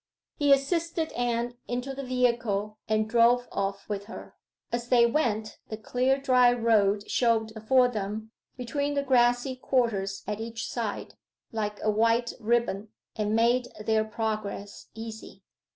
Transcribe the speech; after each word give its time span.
He 0.33 0.51
assisted 0.51 1.11
Anne 1.11 1.57
into 1.67 1.93
the 1.93 2.01
vehicle, 2.01 2.79
and 2.89 3.07
drove 3.07 3.47
off 3.51 3.87
with 3.87 4.05
her. 4.05 4.33
As 4.71 4.87
they 4.89 5.05
went, 5.05 5.59
the 5.69 5.77
clear, 5.77 6.17
dry 6.17 6.51
road 6.51 7.07
showed 7.07 7.53
before 7.53 7.87
them, 7.87 8.31
between 8.57 8.95
the 8.95 9.03
grassy 9.03 9.55
quarters 9.55 10.23
at 10.25 10.39
each 10.39 10.65
side, 10.67 11.13
like 11.51 11.79
a 11.83 11.91
white 11.91 12.33
riband, 12.39 12.87
and 13.15 13.35
made 13.35 13.67
their 13.85 14.03
progress 14.03 14.87
easy. 14.95 15.43